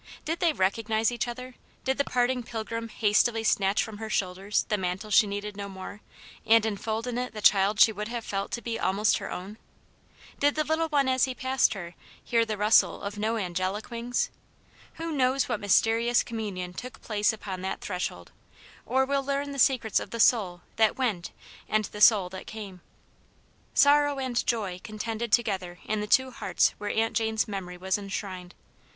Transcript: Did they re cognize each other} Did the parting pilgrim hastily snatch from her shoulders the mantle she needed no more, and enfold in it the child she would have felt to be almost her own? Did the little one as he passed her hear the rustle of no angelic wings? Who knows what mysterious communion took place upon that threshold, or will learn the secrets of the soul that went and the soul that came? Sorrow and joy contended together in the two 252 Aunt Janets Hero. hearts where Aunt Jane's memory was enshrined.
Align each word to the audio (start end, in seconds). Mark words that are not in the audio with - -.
Did 0.25 0.39
they 0.39 0.51
re 0.51 0.71
cognize 0.71 1.11
each 1.11 1.27
other} 1.27 1.53
Did 1.85 1.99
the 1.99 2.03
parting 2.03 2.41
pilgrim 2.41 2.89
hastily 2.89 3.43
snatch 3.43 3.83
from 3.83 3.99
her 3.99 4.09
shoulders 4.09 4.65
the 4.67 4.75
mantle 4.79 5.11
she 5.11 5.27
needed 5.27 5.55
no 5.55 5.69
more, 5.69 6.01
and 6.43 6.65
enfold 6.65 7.05
in 7.05 7.19
it 7.19 7.35
the 7.35 7.39
child 7.43 7.79
she 7.79 7.91
would 7.91 8.07
have 8.07 8.25
felt 8.25 8.49
to 8.53 8.63
be 8.63 8.79
almost 8.79 9.19
her 9.19 9.31
own? 9.31 9.59
Did 10.39 10.55
the 10.55 10.63
little 10.63 10.87
one 10.89 11.07
as 11.07 11.25
he 11.25 11.35
passed 11.35 11.75
her 11.75 11.93
hear 12.23 12.45
the 12.45 12.57
rustle 12.57 12.99
of 13.03 13.19
no 13.19 13.37
angelic 13.37 13.91
wings? 13.91 14.31
Who 14.95 15.11
knows 15.11 15.47
what 15.47 15.59
mysterious 15.59 16.23
communion 16.23 16.73
took 16.73 17.03
place 17.03 17.31
upon 17.31 17.61
that 17.61 17.81
threshold, 17.81 18.31
or 18.87 19.05
will 19.05 19.23
learn 19.23 19.51
the 19.51 19.59
secrets 19.59 19.99
of 19.99 20.09
the 20.09 20.19
soul 20.19 20.61
that 20.77 20.97
went 20.97 21.29
and 21.69 21.85
the 21.85 22.01
soul 22.01 22.27
that 22.29 22.47
came? 22.47 22.81
Sorrow 23.75 24.17
and 24.17 24.43
joy 24.47 24.81
contended 24.83 25.31
together 25.31 25.77
in 25.85 26.01
the 26.01 26.07
two 26.07 26.31
252 26.31 26.33
Aunt 26.33 26.39
Janets 26.39 26.39
Hero. 26.39 26.39
hearts 26.39 26.69
where 26.79 26.89
Aunt 26.89 27.15
Jane's 27.15 27.47
memory 27.47 27.77
was 27.77 27.99
enshrined. 27.99 28.55